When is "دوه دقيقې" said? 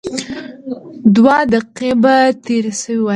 1.15-1.91